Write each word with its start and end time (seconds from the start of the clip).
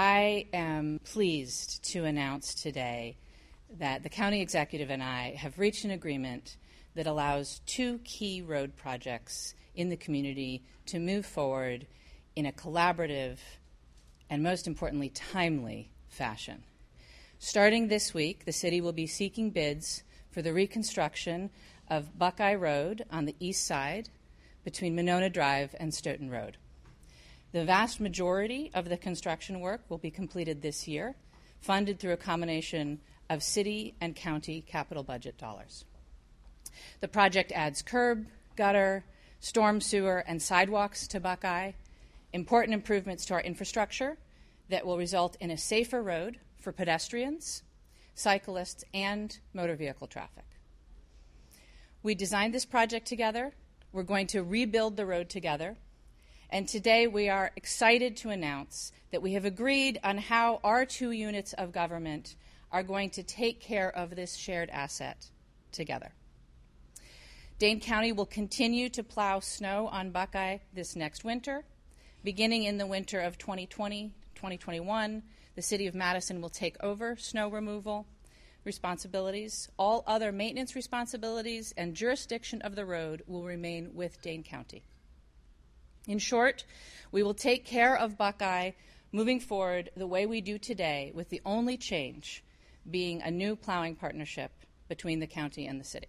I 0.00 0.46
am 0.52 1.00
pleased 1.02 1.82
to 1.90 2.04
announce 2.04 2.54
today 2.54 3.16
that 3.80 4.04
the 4.04 4.08
county 4.08 4.40
executive 4.40 4.90
and 4.90 5.02
I 5.02 5.34
have 5.34 5.58
reached 5.58 5.84
an 5.84 5.90
agreement 5.90 6.56
that 6.94 7.08
allows 7.08 7.60
two 7.66 7.98
key 8.04 8.40
road 8.40 8.76
projects 8.76 9.56
in 9.74 9.88
the 9.88 9.96
community 9.96 10.62
to 10.86 11.00
move 11.00 11.26
forward 11.26 11.88
in 12.36 12.46
a 12.46 12.52
collaborative 12.52 13.38
and, 14.30 14.40
most 14.40 14.68
importantly, 14.68 15.08
timely 15.08 15.90
fashion. 16.06 16.62
Starting 17.40 17.88
this 17.88 18.14
week, 18.14 18.44
the 18.44 18.52
city 18.52 18.80
will 18.80 18.92
be 18.92 19.08
seeking 19.08 19.50
bids 19.50 20.04
for 20.30 20.42
the 20.42 20.52
reconstruction 20.52 21.50
of 21.88 22.16
Buckeye 22.16 22.54
Road 22.54 23.04
on 23.10 23.24
the 23.24 23.34
east 23.40 23.66
side 23.66 24.10
between 24.62 24.94
Monona 24.94 25.28
Drive 25.28 25.74
and 25.80 25.92
Stoughton 25.92 26.30
Road. 26.30 26.56
The 27.52 27.64
vast 27.64 27.98
majority 27.98 28.70
of 28.74 28.88
the 28.88 28.96
construction 28.96 29.60
work 29.60 29.82
will 29.88 29.98
be 29.98 30.10
completed 30.10 30.60
this 30.60 30.86
year, 30.86 31.16
funded 31.60 31.98
through 31.98 32.12
a 32.12 32.18
combination 32.18 33.00
of 33.30 33.42
city 33.42 33.94
and 34.00 34.14
county 34.14 34.60
capital 34.60 35.02
budget 35.02 35.38
dollars. 35.38 35.84
The 37.00 37.08
project 37.08 37.52
adds 37.52 37.82
curb, 37.82 38.26
gutter, 38.56 39.04
storm 39.40 39.80
sewer, 39.80 40.24
and 40.26 40.42
sidewalks 40.42 41.06
to 41.08 41.20
Buckeye, 41.20 41.72
important 42.32 42.74
improvements 42.74 43.24
to 43.26 43.34
our 43.34 43.40
infrastructure 43.40 44.18
that 44.68 44.84
will 44.84 44.98
result 44.98 45.36
in 45.40 45.50
a 45.50 45.56
safer 45.56 46.02
road 46.02 46.38
for 46.60 46.72
pedestrians, 46.72 47.62
cyclists, 48.14 48.84
and 48.92 49.38
motor 49.54 49.76
vehicle 49.76 50.06
traffic. 50.06 50.44
We 52.02 52.14
designed 52.14 52.54
this 52.54 52.64
project 52.66 53.06
together. 53.06 53.54
We're 53.92 54.02
going 54.02 54.26
to 54.28 54.42
rebuild 54.42 54.96
the 54.96 55.06
road 55.06 55.28
together. 55.30 55.76
And 56.50 56.66
today 56.66 57.06
we 57.06 57.28
are 57.28 57.50
excited 57.56 58.16
to 58.18 58.30
announce 58.30 58.92
that 59.10 59.20
we 59.20 59.34
have 59.34 59.44
agreed 59.44 60.00
on 60.02 60.16
how 60.16 60.60
our 60.64 60.86
two 60.86 61.10
units 61.10 61.52
of 61.52 61.72
government 61.72 62.36
are 62.72 62.82
going 62.82 63.10
to 63.10 63.22
take 63.22 63.60
care 63.60 63.94
of 63.94 64.16
this 64.16 64.34
shared 64.34 64.70
asset 64.70 65.26
together. 65.72 66.12
Dane 67.58 67.80
County 67.80 68.12
will 68.12 68.26
continue 68.26 68.88
to 68.90 69.02
plow 69.02 69.40
snow 69.40 69.88
on 69.88 70.10
Buckeye 70.10 70.58
this 70.72 70.96
next 70.96 71.22
winter. 71.22 71.64
Beginning 72.24 72.64
in 72.64 72.78
the 72.78 72.86
winter 72.86 73.20
of 73.20 73.36
2020 73.36 74.12
2021, 74.34 75.22
the 75.56 75.62
City 75.62 75.88
of 75.88 75.94
Madison 75.94 76.40
will 76.40 76.48
take 76.48 76.76
over 76.80 77.16
snow 77.16 77.48
removal 77.48 78.06
responsibilities. 78.64 79.68
All 79.76 80.04
other 80.06 80.30
maintenance 80.30 80.76
responsibilities 80.76 81.74
and 81.76 81.94
jurisdiction 81.94 82.62
of 82.62 82.76
the 82.76 82.86
road 82.86 83.22
will 83.26 83.44
remain 83.44 83.90
with 83.94 84.22
Dane 84.22 84.44
County. 84.44 84.84
In 86.08 86.18
short, 86.18 86.64
we 87.12 87.22
will 87.22 87.34
take 87.34 87.66
care 87.66 87.94
of 87.94 88.16
Buckeye 88.16 88.70
moving 89.12 89.40
forward 89.40 89.90
the 89.94 90.06
way 90.06 90.24
we 90.24 90.40
do 90.40 90.58
today, 90.58 91.12
with 91.14 91.28
the 91.28 91.42
only 91.44 91.76
change 91.76 92.42
being 92.90 93.20
a 93.20 93.30
new 93.30 93.54
plowing 93.54 93.94
partnership 93.94 94.50
between 94.88 95.20
the 95.20 95.26
county 95.26 95.66
and 95.66 95.78
the 95.78 95.84
city. 95.84 96.08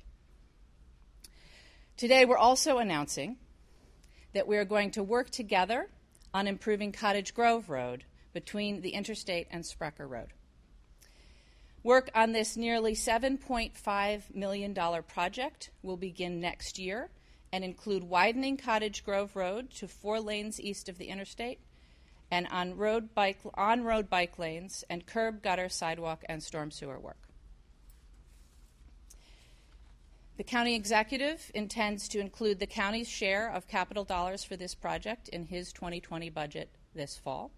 Today, 1.97 2.23
we're 2.23 2.37
also 2.37 2.77
announcing 2.77 3.35
that 4.33 4.47
we 4.47 4.55
are 4.55 4.63
going 4.63 4.91
to 4.91 5.03
work 5.03 5.31
together 5.31 5.89
on 6.33 6.47
improving 6.47 6.93
Cottage 6.93 7.33
Grove 7.33 7.69
Road 7.69 8.05
between 8.31 8.79
the 8.79 8.91
interstate 8.91 9.47
and 9.51 9.65
Sprecher 9.65 10.07
Road. 10.07 10.29
Work 11.83 12.09
on 12.15 12.31
this 12.31 12.55
nearly 12.55 12.93
$7.5 12.93 14.33
million 14.33 14.73
project 15.03 15.71
will 15.83 15.97
begin 15.97 16.39
next 16.39 16.79
year 16.79 17.09
and 17.51 17.63
include 17.63 18.03
widening 18.03 18.57
Cottage 18.57 19.03
Grove 19.03 19.35
Road 19.35 19.71
to 19.71 19.87
four 19.87 20.19
lanes 20.19 20.59
east 20.59 20.89
of 20.89 20.97
the 20.97 21.07
interstate 21.07 21.59
and 22.31 22.47
on 22.51 22.77
road 22.77 23.13
bike 23.15 23.39
on 23.55 23.83
road 23.83 24.09
bike 24.09 24.37
lanes 24.37 24.83
and 24.89 25.05
curb 25.05 25.41
gutter 25.41 25.69
sidewalk 25.69 26.23
and 26.29 26.43
storm 26.43 26.71
sewer 26.71 26.99
work. 26.99 27.17
The 30.37 30.43
county 30.43 30.75
executive 30.75 31.51
intends 31.53 32.07
to 32.09 32.19
include 32.19 32.59
the 32.59 32.67
county's 32.67 33.09
share 33.09 33.51
of 33.51 33.67
capital 33.67 34.05
dollars 34.05 34.43
for 34.43 34.55
this 34.55 34.73
project 34.73 35.27
in 35.27 35.43
his 35.43 35.73
2020 35.73 36.29
budget 36.29 36.69
this 36.95 37.17
fall. 37.17 37.51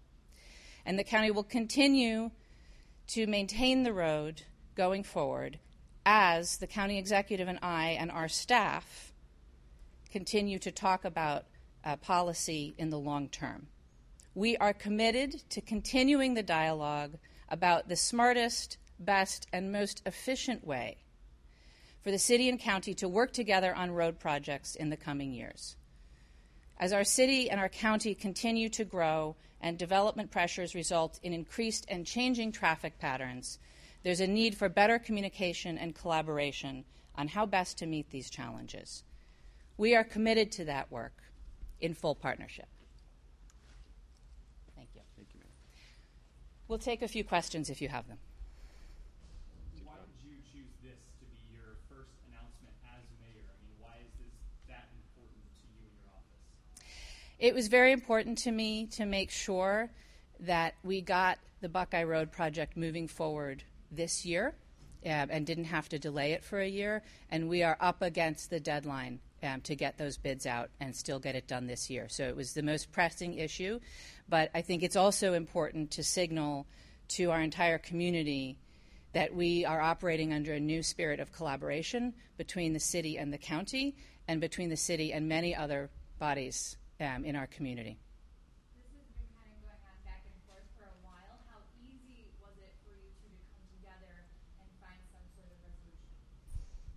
And 0.84 0.98
the 0.98 1.04
county 1.04 1.30
will 1.30 1.44
continue 1.44 2.32
to 3.08 3.28
maintain 3.28 3.84
the 3.84 3.92
road 3.92 4.42
going 4.74 5.04
forward 5.04 5.60
as 6.04 6.56
the 6.56 6.66
county 6.66 6.98
executive 6.98 7.46
and 7.46 7.60
I 7.62 7.90
and 7.90 8.10
our 8.10 8.26
staff 8.26 9.11
continue 10.12 10.58
to 10.58 10.70
talk 10.70 11.04
about 11.04 11.46
uh, 11.84 11.96
policy 11.96 12.74
in 12.76 12.90
the 12.90 12.98
long 12.98 13.28
term. 13.30 13.66
We 14.34 14.56
are 14.58 14.74
committed 14.74 15.42
to 15.50 15.60
continuing 15.62 16.34
the 16.34 16.42
dialogue 16.42 17.14
about 17.48 17.88
the 17.88 17.96
smartest, 17.96 18.76
best, 19.00 19.46
and 19.52 19.72
most 19.72 20.02
efficient 20.06 20.66
way 20.66 20.98
for 22.02 22.10
the 22.10 22.18
city 22.18 22.48
and 22.48 22.60
county 22.60 22.94
to 22.94 23.08
work 23.08 23.32
together 23.32 23.74
on 23.74 23.90
road 23.90 24.18
projects 24.18 24.74
in 24.74 24.90
the 24.90 24.96
coming 24.96 25.32
years. 25.32 25.76
As 26.78 26.92
our 26.92 27.04
city 27.04 27.48
and 27.48 27.58
our 27.58 27.68
county 27.68 28.14
continue 28.14 28.68
to 28.70 28.84
grow 28.84 29.36
and 29.60 29.78
development 29.78 30.30
pressures 30.30 30.74
result 30.74 31.20
in 31.22 31.32
increased 31.32 31.86
and 31.88 32.04
changing 32.06 32.52
traffic 32.52 32.98
patterns, 32.98 33.58
there's 34.02 34.20
a 34.20 34.26
need 34.26 34.56
for 34.56 34.68
better 34.68 34.98
communication 34.98 35.78
and 35.78 35.94
collaboration 35.94 36.84
on 37.14 37.28
how 37.28 37.46
best 37.46 37.78
to 37.78 37.86
meet 37.86 38.10
these 38.10 38.30
challenges. 38.30 39.04
We 39.76 39.94
are 39.94 40.04
committed 40.04 40.52
to 40.52 40.64
that 40.66 40.90
work 40.90 41.14
in 41.80 41.94
full 41.94 42.14
partnership. 42.14 42.68
Thank 44.76 44.88
you. 44.94 45.00
Thank 45.16 45.28
you, 45.34 45.40
ma'am. 45.40 45.48
We'll 46.68 46.78
take 46.78 47.02
a 47.02 47.08
few 47.08 47.24
questions 47.24 47.70
if 47.70 47.82
you 47.82 47.88
have 47.88 48.06
them. 48.06 48.18
Why 49.84 49.94
did 49.94 50.30
you 50.30 50.36
choose 50.52 50.70
this 50.82 51.00
to 51.18 51.24
be 51.26 51.52
your 51.52 51.76
first 51.88 52.12
announcement 52.28 52.74
as 52.86 53.02
mayor? 53.20 53.44
I 53.48 53.58
mean, 53.64 53.76
why 53.80 53.96
is 54.00 54.12
this 54.18 54.34
that 54.68 54.88
important 54.94 55.42
to 55.58 55.66
you 55.68 55.82
and 55.82 55.94
your 55.98 56.08
office? 56.14 56.86
It 57.38 57.54
was 57.54 57.68
very 57.68 57.92
important 57.92 58.38
to 58.38 58.52
me 58.52 58.86
to 58.92 59.04
make 59.04 59.30
sure 59.30 59.90
that 60.40 60.74
we 60.82 61.00
got 61.00 61.38
the 61.60 61.68
Buckeye 61.68 62.04
Road 62.04 62.30
project 62.32 62.76
moving 62.76 63.08
forward 63.08 63.64
this 63.90 64.24
year 64.24 64.54
um, 65.04 65.28
and 65.30 65.46
didn't 65.46 65.64
have 65.64 65.88
to 65.90 65.98
delay 65.98 66.32
it 66.32 66.44
for 66.44 66.60
a 66.60 66.68
year. 66.68 67.02
And 67.30 67.48
we 67.48 67.62
are 67.62 67.76
up 67.80 68.02
against 68.02 68.50
the 68.50 68.60
deadline 68.60 69.20
um, 69.42 69.60
to 69.62 69.74
get 69.74 69.98
those 69.98 70.16
bids 70.16 70.46
out 70.46 70.70
and 70.80 70.94
still 70.94 71.18
get 71.18 71.34
it 71.34 71.46
done 71.46 71.66
this 71.66 71.90
year. 71.90 72.08
So 72.08 72.24
it 72.24 72.36
was 72.36 72.52
the 72.52 72.62
most 72.62 72.92
pressing 72.92 73.34
issue. 73.38 73.80
But 74.28 74.50
I 74.54 74.62
think 74.62 74.82
it's 74.82 74.96
also 74.96 75.34
important 75.34 75.90
to 75.92 76.04
signal 76.04 76.66
to 77.08 77.30
our 77.30 77.40
entire 77.40 77.78
community 77.78 78.56
that 79.12 79.34
we 79.34 79.64
are 79.64 79.80
operating 79.80 80.32
under 80.32 80.54
a 80.54 80.60
new 80.60 80.82
spirit 80.82 81.20
of 81.20 81.32
collaboration 81.32 82.14
between 82.38 82.72
the 82.72 82.80
city 82.80 83.18
and 83.18 83.32
the 83.32 83.38
county 83.38 83.94
and 84.26 84.40
between 84.40 84.70
the 84.70 84.76
city 84.76 85.12
and 85.12 85.28
many 85.28 85.54
other 85.54 85.90
bodies 86.18 86.76
um, 87.00 87.24
in 87.24 87.36
our 87.36 87.46
community. 87.46 87.98
This 88.72 88.88
has 88.96 89.04
been 89.18 89.28
kind 89.36 89.52
of 89.52 89.60
going 89.60 89.82
on 89.84 89.96
back 90.06 90.24
and 90.24 90.38
forth 90.48 90.64
for 90.78 90.86
a 90.88 90.96
while. 91.04 91.36
How 91.50 91.60
easy 91.84 92.24
was 92.40 92.56
it 92.56 92.72
for 92.86 92.96
you 92.96 93.10
two 93.20 93.28
to 93.28 93.44
come 93.52 93.66
together 93.76 94.14
and 94.62 94.68
find 94.80 95.02
some 95.12 95.26
sort 95.36 95.50
of 95.50 95.58
resolution? 95.60 96.08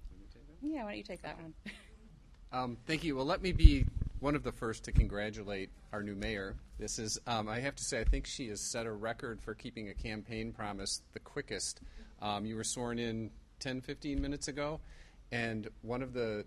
Let 0.07 0.15
me 0.21 0.27
take 0.31 0.47
that. 0.47 0.61
Yeah, 0.63 0.87
why 0.87 0.95
don't 0.95 1.01
you 1.03 1.09
take 1.09 1.23
that 1.23 1.35
one? 1.41 1.51
Um, 2.55 2.77
thank 2.87 3.03
you. 3.03 3.17
Well, 3.17 3.25
let 3.25 3.41
me 3.41 3.51
be 3.51 3.85
one 4.21 4.33
of 4.33 4.43
the 4.43 4.51
first 4.53 4.85
to 4.85 4.93
congratulate 4.93 5.69
our 5.91 6.01
new 6.01 6.15
mayor. 6.15 6.55
This 6.79 6.99
is, 6.99 7.19
um, 7.27 7.49
I 7.49 7.59
have 7.59 7.75
to 7.75 7.83
say, 7.83 7.99
I 7.99 8.05
think 8.05 8.25
she 8.25 8.47
has 8.47 8.61
set 8.61 8.85
a 8.85 8.91
record 8.93 9.41
for 9.41 9.53
keeping 9.53 9.89
a 9.89 9.93
campaign 9.93 10.53
promise 10.53 11.01
the 11.11 11.19
quickest. 11.19 11.81
Um, 12.21 12.45
you 12.45 12.55
were 12.55 12.63
sworn 12.63 12.97
in 12.97 13.29
10, 13.59 13.81
15 13.81 14.21
minutes 14.21 14.47
ago, 14.47 14.79
and 15.33 15.67
one 15.81 16.01
of 16.01 16.13
the 16.13 16.45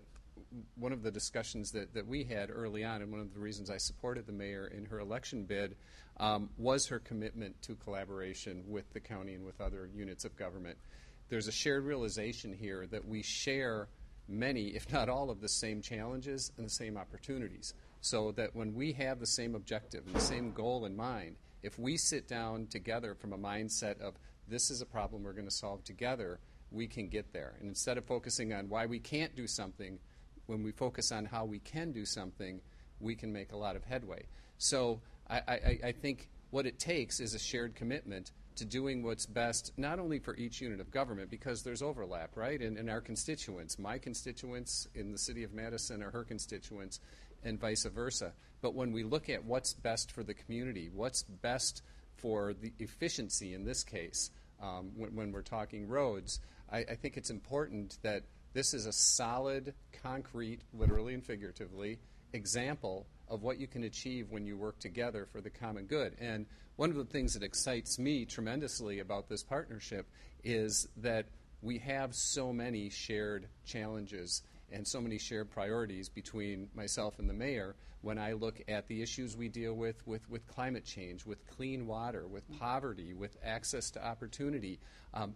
one 0.79 0.93
of 0.93 1.03
the 1.03 1.11
discussions 1.11 1.73
that, 1.73 1.93
that 1.93 2.07
we 2.07 2.23
had 2.23 2.49
early 2.51 2.83
on, 2.83 3.03
and 3.03 3.11
one 3.11 3.21
of 3.21 3.31
the 3.35 3.39
reasons 3.39 3.69
I 3.69 3.77
supported 3.77 4.25
the 4.25 4.33
mayor 4.33 4.65
in 4.65 4.85
her 4.85 4.99
election 4.99 5.43
bid, 5.43 5.75
um, 6.17 6.49
was 6.57 6.87
her 6.87 6.97
commitment 6.97 7.61
to 7.63 7.75
collaboration 7.75 8.63
with 8.67 8.91
the 8.93 8.99
county 8.99 9.35
and 9.35 9.45
with 9.45 9.61
other 9.61 9.87
units 9.93 10.25
of 10.25 10.35
government. 10.35 10.79
There's 11.27 11.47
a 11.47 11.51
shared 11.51 11.83
realization 11.83 12.51
here 12.51 12.87
that 12.87 13.07
we 13.07 13.21
share 13.21 13.89
many, 14.29 14.67
if 14.67 14.91
not 14.91 15.09
all, 15.09 15.29
of 15.29 15.41
the 15.41 15.49
same 15.49 15.81
challenges 15.81 16.51
and 16.57 16.65
the 16.65 16.71
same 16.71 16.97
opportunities. 16.97 17.73
So 18.01 18.31
that 18.33 18.55
when 18.55 18.73
we 18.73 18.93
have 18.93 19.19
the 19.19 19.25
same 19.25 19.55
objective 19.55 20.05
and 20.05 20.15
the 20.15 20.21
same 20.21 20.51
goal 20.51 20.85
in 20.85 20.95
mind, 20.95 21.35
if 21.63 21.77
we 21.77 21.97
sit 21.97 22.27
down 22.27 22.67
together 22.67 23.13
from 23.15 23.33
a 23.33 23.37
mindset 23.37 23.99
of 23.99 24.15
this 24.47 24.71
is 24.71 24.81
a 24.81 24.85
problem 24.85 25.23
we're 25.23 25.33
going 25.33 25.45
to 25.45 25.51
solve 25.51 25.83
together, 25.83 26.39
we 26.71 26.87
can 26.87 27.07
get 27.07 27.33
there. 27.33 27.55
And 27.59 27.67
instead 27.67 27.97
of 27.97 28.05
focusing 28.05 28.53
on 28.53 28.69
why 28.69 28.85
we 28.85 28.99
can't 28.99 29.35
do 29.35 29.47
something, 29.47 29.99
when 30.45 30.63
we 30.63 30.71
focus 30.71 31.11
on 31.11 31.25
how 31.25 31.45
we 31.45 31.59
can 31.59 31.91
do 31.91 32.05
something, 32.05 32.61
we 32.99 33.15
can 33.15 33.31
make 33.33 33.51
a 33.51 33.57
lot 33.57 33.75
of 33.75 33.83
headway. 33.83 34.25
So 34.57 35.01
I, 35.29 35.41
I, 35.47 35.79
I 35.85 35.91
think 35.91 36.29
what 36.49 36.65
it 36.65 36.79
takes 36.79 37.19
is 37.19 37.33
a 37.33 37.39
shared 37.39 37.75
commitment 37.75 38.31
to 38.59 38.65
doing 38.65 39.03
what's 39.03 39.25
best, 39.25 39.73
not 39.77 39.99
only 39.99 40.19
for 40.19 40.35
each 40.35 40.61
unit 40.61 40.79
of 40.79 40.91
government, 40.91 41.29
because 41.29 41.63
there's 41.63 41.81
overlap, 41.81 42.35
right? 42.35 42.61
And, 42.61 42.89
our 42.89 43.01
constituents, 43.01 43.77
my 43.77 43.97
constituents 43.97 44.87
in 44.95 45.11
the 45.11 45.17
city 45.17 45.43
of 45.43 45.53
Madison 45.53 46.01
are 46.01 46.11
her 46.11 46.23
constituents, 46.23 46.99
and 47.43 47.59
vice 47.59 47.85
versa. 47.85 48.33
But 48.61 48.75
when 48.75 48.91
we 48.91 49.03
look 49.03 49.29
at 49.29 49.45
what's 49.45 49.73
best 49.73 50.11
for 50.11 50.23
the 50.23 50.33
community, 50.33 50.89
what's 50.93 51.23
best 51.23 51.81
for 52.17 52.53
the 52.53 52.73
efficiency 52.79 53.53
in 53.53 53.63
this 53.63 53.83
case, 53.83 54.31
um, 54.61 54.91
when, 54.95 55.15
when 55.15 55.31
we're 55.31 55.41
talking 55.41 55.87
roads, 55.87 56.39
I, 56.71 56.79
I 56.79 56.95
think 56.95 57.17
it's 57.17 57.29
important 57.29 57.97
that 58.03 58.23
this 58.53 58.73
is 58.73 58.85
a 58.85 58.91
solid, 58.91 59.73
concrete, 60.03 60.61
literally 60.73 61.13
and 61.13 61.23
figuratively, 61.23 61.99
example 62.33 63.07
of 63.27 63.43
what 63.43 63.59
you 63.59 63.67
can 63.67 63.83
achieve 63.83 64.31
when 64.31 64.45
you 64.45 64.57
work 64.57 64.79
together 64.79 65.27
for 65.31 65.41
the 65.41 65.49
common 65.49 65.85
good. 65.85 66.15
And 66.19 66.45
one 66.75 66.89
of 66.89 66.95
the 66.95 67.05
things 67.05 67.33
that 67.33 67.43
excites 67.43 67.99
me 67.99 68.25
tremendously 68.25 68.99
about 68.99 69.29
this 69.29 69.43
partnership 69.43 70.07
is 70.43 70.87
that 70.97 71.27
we 71.61 71.77
have 71.79 72.15
so 72.15 72.53
many 72.53 72.89
shared 72.89 73.47
challenges 73.65 74.41
and 74.71 74.87
so 74.87 75.01
many 75.01 75.17
shared 75.17 75.49
priorities 75.49 76.09
between 76.09 76.69
myself 76.73 77.19
and 77.19 77.29
the 77.29 77.33
mayor 77.33 77.75
when 78.01 78.17
I 78.17 78.33
look 78.33 78.61
at 78.67 78.87
the 78.87 79.01
issues 79.01 79.35
we 79.35 79.49
deal 79.49 79.73
with 79.73 80.05
with, 80.07 80.29
with 80.29 80.47
climate 80.47 80.85
change, 80.85 81.25
with 81.25 81.45
clean 81.47 81.85
water, 81.85 82.27
with 82.27 82.43
poverty, 82.59 83.13
with 83.13 83.35
access 83.43 83.91
to 83.91 84.05
opportunity. 84.05 84.79
Um, 85.13 85.35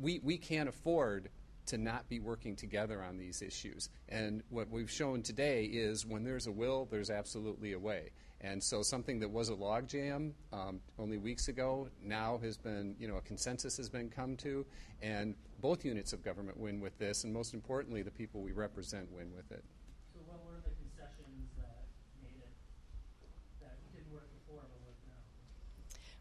we, 0.00 0.20
we 0.22 0.38
can't 0.38 0.68
afford 0.68 1.28
to 1.66 1.78
not 1.78 2.08
be 2.08 2.20
working 2.20 2.56
together 2.56 3.02
on 3.02 3.16
these 3.16 3.42
issues. 3.42 3.88
And 4.08 4.42
what 4.50 4.70
we've 4.70 4.90
shown 4.90 5.22
today 5.22 5.64
is 5.64 6.04
when 6.06 6.24
there's 6.24 6.46
a 6.46 6.52
will, 6.52 6.86
there's 6.90 7.10
absolutely 7.10 7.72
a 7.72 7.78
way. 7.78 8.10
And 8.40 8.62
so 8.62 8.82
something 8.82 9.20
that 9.20 9.30
was 9.30 9.48
a 9.48 9.54
logjam 9.54 10.32
um, 10.52 10.80
only 10.98 11.16
weeks 11.16 11.48
ago 11.48 11.88
now 12.02 12.38
has 12.42 12.58
been, 12.58 12.94
you 12.98 13.08
know, 13.08 13.16
a 13.16 13.22
consensus 13.22 13.76
has 13.78 13.88
been 13.88 14.10
come 14.10 14.36
to, 14.38 14.66
and 15.00 15.34
both 15.60 15.84
units 15.84 16.12
of 16.12 16.22
government 16.22 16.60
win 16.60 16.80
with 16.80 16.98
this, 16.98 17.24
and 17.24 17.32
most 17.32 17.54
importantly, 17.54 18.02
the 18.02 18.10
people 18.10 18.42
we 18.42 18.52
represent 18.52 19.10
win 19.10 19.32
with 19.34 19.50
it. 19.50 19.64
So 20.12 20.20
what 20.26 20.44
were 20.44 20.60
the 20.60 20.76
concessions 20.76 21.48
that 21.56 21.88
made 22.22 22.36
it, 22.36 22.52
that 23.62 23.78
didn't 23.96 24.12
work 24.12 24.28
before 24.44 24.60
but 24.60 24.76
work 24.84 25.00
now? 25.00 25.03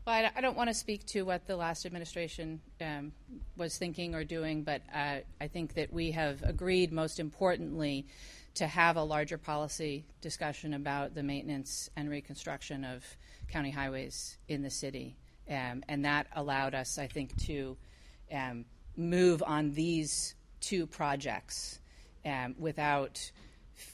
Well, 0.06 0.30
I, 0.36 0.42
don't 0.42 0.58
want 0.58 0.70
to 0.70 0.74
speak 0.74 1.06
to 1.08 1.22
what 1.22 1.48
the 1.48 1.56
last 1.56 1.86
administration 1.86 2.60
um, 2.82 3.14
was 3.56 3.78
thinking 3.78 4.16
or 4.16 4.26
doing, 4.26 4.64
but 4.64 4.82
uh, 4.94 5.20
I 5.40 5.48
think 5.48 5.76
that 5.76 5.94
we 5.94 6.12
have 6.12 6.44
agreed, 6.44 6.92
most 6.92 7.22
importantly, 7.22 8.06
to 8.56 8.68
have 8.68 8.98
a 8.98 9.04
larger 9.04 9.38
policy 9.38 10.04
discussion 10.20 10.74
about 10.74 11.16
the 11.16 11.24
maintenance 11.24 11.90
and 11.96 12.10
reconstruction 12.10 12.84
of 12.84 13.06
county 13.48 13.72
highways 13.72 14.38
in 14.50 14.62
the 14.62 14.70
city. 14.70 15.16
Um, 15.50 15.86
and 15.88 16.04
that 16.04 16.28
allowed 16.36 16.76
us, 16.76 16.98
I 16.98 17.08
think, 17.08 17.38
to 17.46 17.78
um, 18.30 18.66
move 18.98 19.42
on 19.48 19.72
these 19.72 20.36
two 20.60 20.86
projects 20.86 21.80
um, 22.26 22.56
without 22.60 23.32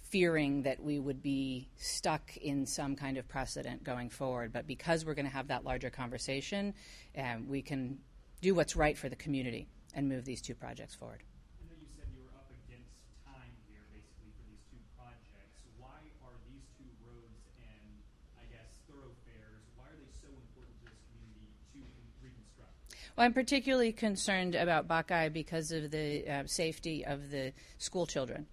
fearing 0.10 0.64
that 0.64 0.82
we 0.82 0.98
would 0.98 1.22
be 1.22 1.70
stuck 1.78 2.36
in 2.38 2.66
some 2.66 2.96
kind 2.96 3.18
of 3.18 3.28
precedent 3.28 3.84
going 3.84 4.10
forward. 4.10 4.52
But 4.52 4.66
because 4.66 5.06
we're 5.06 5.14
going 5.14 5.28
to 5.28 5.32
have 5.32 5.48
that 5.48 5.64
larger 5.64 5.90
conversation, 5.90 6.74
um, 7.18 7.48
we 7.48 7.62
can 7.62 8.00
do 8.42 8.56
what's 8.56 8.76
right 8.76 8.98
for 8.98 9.08
the 9.08 9.16
community 9.16 9.68
and 9.94 10.10
move 10.10 10.26
these 10.26 10.42
two 10.42 10.56
projects 10.56 10.96
forward. 10.96 11.22
I 11.62 11.70
know 11.70 11.78
you 11.80 11.86
said 11.94 12.10
you 12.10 12.26
were 12.26 12.34
up 12.34 12.50
against 12.66 12.90
time 13.22 13.54
here, 13.70 13.86
basically, 13.94 14.34
for 14.34 14.50
these 14.50 14.66
two 14.74 14.82
projects. 14.98 15.62
Why 15.78 16.02
are 16.26 16.38
these 16.50 16.66
two 16.74 16.90
roads 17.06 17.46
and, 17.62 18.02
I 18.34 18.50
guess, 18.50 18.82
thoroughfares, 18.90 19.62
why 19.78 19.94
are 19.94 19.98
they 20.02 20.10
so 20.26 20.34
important 20.34 20.74
to 20.82 20.90
this 20.90 21.02
community 21.14 21.54
to 21.54 21.86
con- 21.86 21.86
reconstruct? 22.26 22.74
Well, 23.14 23.30
I'm 23.30 23.34
particularly 23.38 23.94
concerned 23.94 24.58
about 24.58 24.90
Buckeye 24.90 25.30
because 25.30 25.70
of 25.70 25.92
the 25.92 26.26
uh, 26.26 26.44
safety 26.50 27.06
of 27.06 27.30
the 27.30 27.54
school 27.78 28.10
children 28.10 28.50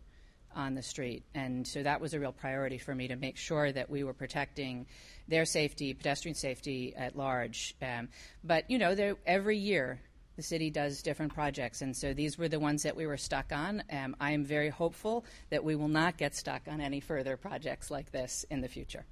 on 0.56 0.74
the 0.74 0.82
street. 0.82 1.22
And 1.34 1.66
so 1.66 1.82
that 1.82 2.00
was 2.00 2.14
a 2.14 2.18
real 2.18 2.32
priority 2.32 2.78
for 2.78 2.94
me 2.94 3.08
to 3.08 3.16
make 3.16 3.36
sure 3.36 3.70
that 3.70 3.90
we 3.90 4.02
were 4.02 4.14
protecting 4.14 4.86
their 5.28 5.44
safety, 5.44 5.94
pedestrian 5.94 6.34
safety 6.34 6.94
at 6.96 7.14
large. 7.14 7.76
Um, 7.82 8.08
but, 8.42 8.68
you 8.70 8.78
know, 8.78 9.16
every 9.26 9.58
year 9.58 10.00
the 10.36 10.42
city 10.42 10.70
does 10.70 11.02
different 11.02 11.34
projects. 11.34 11.82
And 11.82 11.96
so 11.96 12.14
these 12.14 12.38
were 12.38 12.48
the 12.48 12.58
ones 12.58 12.82
that 12.82 12.96
we 12.96 13.06
were 13.06 13.16
stuck 13.16 13.52
on. 13.52 13.82
Um, 13.92 14.16
I 14.18 14.32
am 14.32 14.44
very 14.44 14.70
hopeful 14.70 15.24
that 15.50 15.62
we 15.62 15.76
will 15.76 15.88
not 15.88 16.16
get 16.16 16.34
stuck 16.34 16.62
on 16.68 16.80
any 16.80 17.00
further 17.00 17.36
projects 17.36 17.90
like 17.90 18.10
this 18.10 18.44
in 18.50 18.60
the 18.60 18.68
future. 18.68 19.04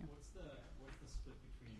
What's 0.00 0.28
the, 0.34 0.42
what's 0.80 0.96
the 1.02 1.08
split 1.10 1.36
between 1.58 1.78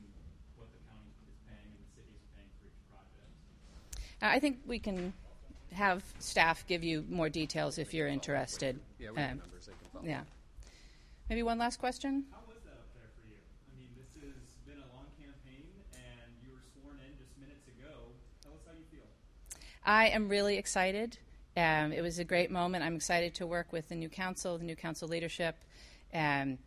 what 0.56 0.69
the 0.73 0.79
county 0.91 1.11
is 1.27 1.39
paying 1.47 1.71
and 1.71 1.83
the 1.83 1.91
city 1.95 2.15
is 2.15 2.27
paying 2.35 2.50
for 2.59 2.67
each 2.67 2.83
project? 2.91 4.23
Uh, 4.23 4.37
I 4.37 4.39
think 4.41 4.59
we 4.67 4.79
can 4.79 5.12
have 5.73 6.03
staff 6.19 6.67
give 6.67 6.82
you 6.82 7.05
more 7.09 7.29
details 7.29 7.79
if 7.79 7.93
you're 7.94 8.09
interested. 8.09 8.81
Yeah, 8.99 9.11
we 9.11 9.17
have 9.20 9.32
Um, 9.32 9.38
numbers 9.38 9.67
they 9.67 9.73
can 9.73 9.91
follow. 9.93 10.05
Yeah. 10.06 10.23
Maybe 11.29 11.43
one 11.43 11.59
last 11.59 11.79
question? 11.79 12.25
How 12.31 12.38
was 12.49 12.62
that 12.65 12.73
up 12.73 12.88
there 12.94 13.11
for 13.15 13.29
you? 13.29 13.37
I 13.37 13.79
mean, 13.79 13.91
this 13.97 14.09
has 14.23 14.32
been 14.67 14.79
a 14.79 14.94
long 14.94 15.06
campaign, 15.20 15.67
and 15.94 16.32
you 16.43 16.53
were 16.53 16.62
sworn 16.73 16.97
in 17.00 17.17
just 17.19 17.37
minutes 17.38 17.69
ago. 17.69 18.12
Tell 18.43 18.53
us 18.53 18.61
how 18.67 18.73
you 18.73 18.85
feel. 18.91 19.06
I 19.85 20.09
am 20.09 20.29
really 20.29 20.56
excited. 20.56 21.19
Um, 21.56 21.93
it 21.93 22.03
was 22.03 22.19
a 22.19 22.25
great 22.25 22.50
moment. 22.50 22.85
I'm 22.85 22.97
excited 22.97 23.35
to 23.37 23.47
work 23.47 23.73
with 23.73 23.88
the 23.88 23.94
new 23.94 24.09
council, 24.09 24.56
the 24.59 24.64
new 24.64 24.76
council 24.76 25.09
leadership. 25.09 25.56
Um, 26.14 26.59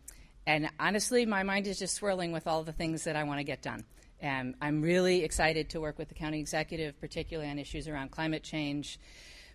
and 0.45 0.69
honestly, 0.79 1.25
my 1.25 1.43
mind 1.43 1.67
is 1.67 1.79
just 1.79 1.95
swirling 1.95 2.31
with 2.31 2.45
all 2.45 2.63
the 2.63 2.73
things 2.73 3.03
that 3.05 3.15
I 3.15 3.23
want 3.23 3.39
to 3.39 3.43
get 3.43 3.61
done. 3.61 3.85
Um, 4.23 4.53
I'm 4.61 4.81
really 4.81 5.23
excited 5.23 5.69
to 5.71 5.81
work 5.81 5.97
with 5.97 6.09
the 6.09 6.13
county 6.13 6.39
executive, 6.39 6.99
particularly 6.99 7.49
on 7.49 7.57
issues 7.57 7.87
around 7.87 8.11
climate 8.11 8.43
change, 8.43 8.99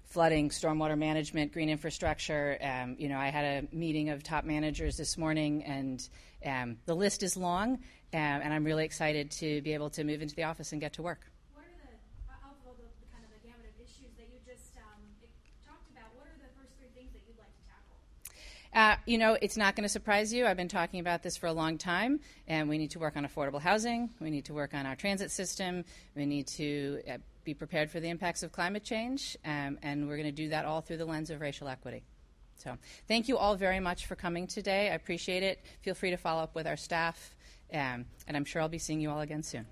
flooding, 0.04 0.50
stormwater 0.50 0.98
management, 0.98 1.52
green 1.52 1.68
infrastructure. 1.68 2.58
Um, 2.60 2.96
you 2.98 3.08
know, 3.08 3.18
I 3.18 3.28
had 3.28 3.44
a 3.44 3.74
meeting 3.74 4.10
of 4.10 4.22
top 4.22 4.44
managers 4.44 4.96
this 4.96 5.16
morning, 5.16 5.62
and 5.64 6.08
um, 6.44 6.78
the 6.86 6.94
list 6.94 7.22
is 7.22 7.36
long. 7.36 7.74
Um, 8.12 8.20
and 8.42 8.52
I'm 8.52 8.64
really 8.64 8.84
excited 8.84 9.30
to 9.32 9.62
be 9.62 9.74
able 9.74 9.90
to 9.90 10.04
move 10.04 10.22
into 10.22 10.34
the 10.34 10.44
office 10.44 10.72
and 10.72 10.80
get 10.80 10.94
to 10.94 11.02
work. 11.02 11.20
Uh, 18.76 18.94
you 19.06 19.16
know, 19.16 19.38
it's 19.40 19.56
not 19.56 19.74
going 19.74 19.84
to 19.84 19.88
surprise 19.88 20.34
you. 20.34 20.44
I've 20.44 20.58
been 20.58 20.68
talking 20.68 21.00
about 21.00 21.22
this 21.22 21.34
for 21.34 21.46
a 21.46 21.52
long 21.52 21.78
time, 21.78 22.20
and 22.46 22.68
we 22.68 22.76
need 22.76 22.90
to 22.90 22.98
work 22.98 23.16
on 23.16 23.24
affordable 23.24 23.58
housing. 23.58 24.10
We 24.20 24.28
need 24.28 24.44
to 24.44 24.52
work 24.52 24.74
on 24.74 24.84
our 24.84 24.94
transit 24.94 25.30
system. 25.30 25.82
We 26.14 26.26
need 26.26 26.46
to 26.48 27.00
uh, 27.10 27.16
be 27.42 27.54
prepared 27.54 27.90
for 27.90 28.00
the 28.00 28.10
impacts 28.10 28.42
of 28.42 28.52
climate 28.52 28.84
change, 28.84 29.34
um, 29.46 29.78
and 29.82 30.06
we're 30.06 30.18
going 30.18 30.28
to 30.28 30.42
do 30.42 30.50
that 30.50 30.66
all 30.66 30.82
through 30.82 30.98
the 30.98 31.06
lens 31.06 31.30
of 31.30 31.40
racial 31.40 31.68
equity. 31.68 32.02
So, 32.56 32.76
thank 33.08 33.28
you 33.28 33.38
all 33.38 33.56
very 33.56 33.80
much 33.80 34.04
for 34.04 34.14
coming 34.14 34.46
today. 34.46 34.90
I 34.90 34.94
appreciate 34.94 35.42
it. 35.42 35.64
Feel 35.80 35.94
free 35.94 36.10
to 36.10 36.18
follow 36.18 36.42
up 36.42 36.54
with 36.54 36.66
our 36.66 36.76
staff, 36.76 37.34
um, 37.72 38.04
and 38.28 38.36
I'm 38.36 38.44
sure 38.44 38.60
I'll 38.60 38.68
be 38.68 38.78
seeing 38.78 39.00
you 39.00 39.08
all 39.10 39.22
again 39.22 39.42
soon. 39.42 39.64